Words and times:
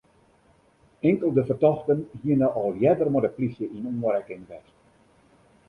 Inkelde 1.09 1.43
fertochten 1.49 2.01
hiene 2.23 2.47
al 2.55 2.73
earder 2.87 3.11
mei 3.13 3.23
de 3.25 3.31
plysje 3.37 3.65
yn 3.77 3.87
oanrekking 3.93 4.43
west. 4.49 4.75